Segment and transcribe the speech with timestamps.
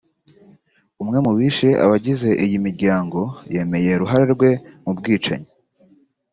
[1.01, 3.19] umwe mu bishe abagize iyi miryango
[3.53, 4.51] yemeye uruhare rwe
[4.83, 5.49] muri bwicanyi